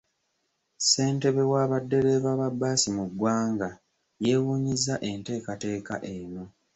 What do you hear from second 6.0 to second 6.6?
eno.